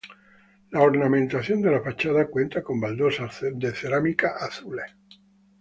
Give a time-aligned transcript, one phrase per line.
[0.71, 3.39] La ornamentación de la fachada cuenta con baldosas
[3.75, 4.91] cerámicas azules.